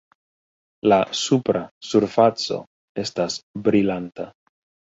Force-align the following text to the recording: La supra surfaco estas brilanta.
La 0.91 0.97
supra 1.19 1.61
surfaco 1.91 2.59
estas 3.05 3.39
brilanta. 3.69 4.31